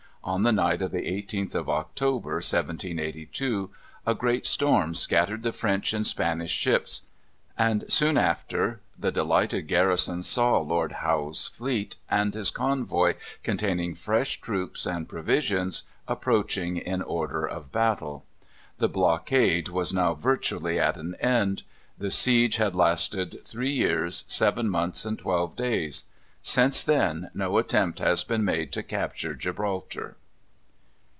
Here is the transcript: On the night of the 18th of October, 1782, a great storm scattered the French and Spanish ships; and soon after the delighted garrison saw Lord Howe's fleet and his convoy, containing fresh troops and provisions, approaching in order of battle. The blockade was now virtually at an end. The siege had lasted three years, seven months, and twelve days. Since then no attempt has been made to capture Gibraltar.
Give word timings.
On 0.23 0.43
the 0.43 0.51
night 0.51 0.83
of 0.83 0.91
the 0.91 0.99
18th 1.01 1.55
of 1.55 1.67
October, 1.67 2.33
1782, 2.33 3.71
a 4.05 4.13
great 4.13 4.45
storm 4.45 4.93
scattered 4.93 5.41
the 5.41 5.51
French 5.51 5.93
and 5.93 6.05
Spanish 6.05 6.51
ships; 6.51 7.01
and 7.57 7.83
soon 7.91 8.19
after 8.19 8.81
the 8.95 9.11
delighted 9.11 9.63
garrison 9.67 10.21
saw 10.21 10.59
Lord 10.59 10.91
Howe's 10.91 11.47
fleet 11.47 11.95
and 12.07 12.35
his 12.35 12.51
convoy, 12.51 13.15
containing 13.41 13.95
fresh 13.95 14.39
troops 14.39 14.85
and 14.85 15.09
provisions, 15.09 15.81
approaching 16.07 16.77
in 16.77 17.01
order 17.01 17.43
of 17.43 17.71
battle. 17.71 18.23
The 18.77 18.87
blockade 18.89 19.69
was 19.69 19.91
now 19.91 20.13
virtually 20.13 20.79
at 20.79 20.97
an 20.97 21.15
end. 21.15 21.63
The 21.97 22.11
siege 22.11 22.57
had 22.57 22.75
lasted 22.75 23.39
three 23.43 23.71
years, 23.71 24.23
seven 24.27 24.69
months, 24.69 25.03
and 25.03 25.17
twelve 25.17 25.55
days. 25.55 26.03
Since 26.43 26.81
then 26.81 27.29
no 27.35 27.59
attempt 27.59 27.99
has 27.99 28.23
been 28.23 28.43
made 28.43 28.71
to 28.71 28.81
capture 28.81 29.35
Gibraltar. 29.35 30.15